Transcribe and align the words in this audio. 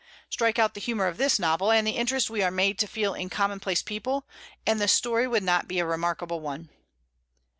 Strike 0.31 0.57
out 0.57 0.73
the 0.73 0.79
humor 0.81 1.05
of 1.05 1.17
this 1.17 1.37
novel 1.37 1.71
and 1.71 1.85
the 1.85 1.91
interest 1.91 2.27
we 2.27 2.41
are 2.41 2.49
made 2.49 2.79
to 2.79 2.87
feel 2.87 3.13
in 3.13 3.29
commonplace 3.29 3.83
people, 3.83 4.25
and 4.65 4.81
the 4.81 4.87
story 4.87 5.27
would 5.27 5.43
not 5.43 5.67
be 5.67 5.77
a 5.77 5.85
remarkable 5.85 6.39
one. 6.39 6.69